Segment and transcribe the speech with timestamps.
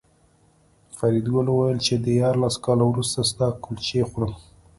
[0.97, 4.33] فریدګل وویل چې دیارلس کاله وروسته ستا کلچې خورم